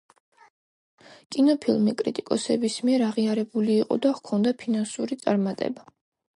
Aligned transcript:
კინოფილმი 1.35 1.93
კრიტიკოსების 1.99 2.79
მიერ 2.89 3.05
აღიარებული 3.11 3.79
იყო 3.85 4.01
და 4.09 4.17
ჰქონდა 4.19 4.57
ფინანსური 4.65 5.23
წარმატება. 5.25 5.91